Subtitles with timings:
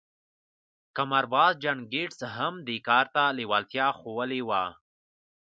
[0.95, 4.63] قمارباز جان ګيټس هم دې کار ته لېوالتيا ښوولې وه.